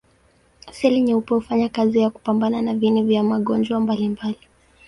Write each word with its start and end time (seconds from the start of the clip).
Seli 0.71 1.01
nyeupe 1.01 1.35
hufanya 1.35 1.69
kazi 1.69 1.99
ya 1.99 2.09
kupambana 2.09 2.61
na 2.61 2.73
viini 2.75 3.03
vya 3.03 3.23
magonjwa 3.23 3.79
mbalimbali. 3.79 4.39